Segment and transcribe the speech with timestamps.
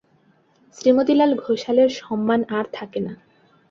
[0.77, 3.13] শ্রীমোতিলাল ঘোষাল-এর সম্মান আর থাকে না।